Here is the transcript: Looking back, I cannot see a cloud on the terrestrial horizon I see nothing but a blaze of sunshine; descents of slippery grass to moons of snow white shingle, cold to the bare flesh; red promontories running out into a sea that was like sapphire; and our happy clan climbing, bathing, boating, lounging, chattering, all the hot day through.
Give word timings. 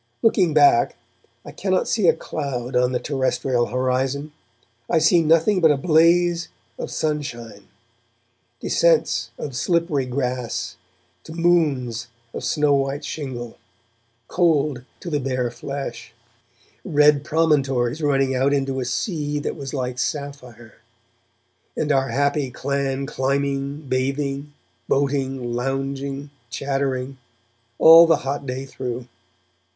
Looking 0.23 0.51
back, 0.55 0.95
I 1.45 1.51
cannot 1.51 1.87
see 1.87 2.07
a 2.07 2.15
cloud 2.15 2.75
on 2.75 2.91
the 2.91 2.97
terrestrial 2.99 3.67
horizon 3.67 4.31
I 4.89 4.97
see 4.97 5.21
nothing 5.21 5.61
but 5.61 5.69
a 5.69 5.77
blaze 5.77 6.47
of 6.79 6.89
sunshine; 6.89 7.67
descents 8.59 9.29
of 9.37 9.55
slippery 9.55 10.07
grass 10.07 10.75
to 11.25 11.33
moons 11.33 12.07
of 12.33 12.43
snow 12.43 12.73
white 12.73 13.05
shingle, 13.05 13.59
cold 14.27 14.85
to 15.01 15.11
the 15.11 15.19
bare 15.19 15.51
flesh; 15.51 16.15
red 16.83 17.23
promontories 17.23 18.01
running 18.01 18.33
out 18.35 18.53
into 18.53 18.79
a 18.79 18.85
sea 18.85 19.37
that 19.37 19.55
was 19.55 19.71
like 19.71 19.99
sapphire; 19.99 20.79
and 21.77 21.91
our 21.91 22.09
happy 22.09 22.49
clan 22.49 23.05
climbing, 23.05 23.81
bathing, 23.81 24.51
boating, 24.87 25.53
lounging, 25.53 26.31
chattering, 26.49 27.19
all 27.77 28.07
the 28.07 28.17
hot 28.25 28.47
day 28.47 28.65
through. 28.65 29.07